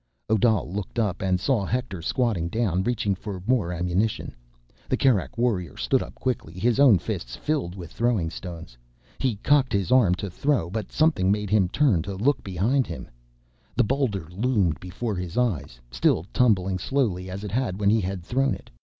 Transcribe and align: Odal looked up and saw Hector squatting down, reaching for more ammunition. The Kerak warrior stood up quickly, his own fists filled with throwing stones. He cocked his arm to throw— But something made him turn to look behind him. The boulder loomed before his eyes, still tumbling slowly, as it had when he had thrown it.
Odal 0.31 0.73
looked 0.73 0.97
up 0.97 1.21
and 1.21 1.39
saw 1.39 1.63
Hector 1.63 2.01
squatting 2.01 2.49
down, 2.49 2.81
reaching 2.81 3.13
for 3.13 3.43
more 3.45 3.71
ammunition. 3.71 4.33
The 4.89 4.97
Kerak 4.97 5.37
warrior 5.37 5.77
stood 5.77 6.01
up 6.01 6.15
quickly, 6.15 6.53
his 6.53 6.79
own 6.79 6.97
fists 6.97 7.35
filled 7.35 7.75
with 7.75 7.91
throwing 7.91 8.31
stones. 8.31 8.75
He 9.19 9.35
cocked 9.43 9.71
his 9.71 9.91
arm 9.91 10.15
to 10.15 10.27
throw— 10.27 10.71
But 10.71 10.91
something 10.91 11.31
made 11.31 11.51
him 11.51 11.69
turn 11.69 12.01
to 12.01 12.15
look 12.15 12.43
behind 12.43 12.87
him. 12.87 13.11
The 13.75 13.83
boulder 13.83 14.27
loomed 14.31 14.79
before 14.79 15.13
his 15.15 15.37
eyes, 15.37 15.79
still 15.91 16.25
tumbling 16.33 16.79
slowly, 16.79 17.29
as 17.29 17.43
it 17.43 17.51
had 17.51 17.79
when 17.79 17.91
he 17.91 18.01
had 18.01 18.23
thrown 18.23 18.55
it. 18.55 18.71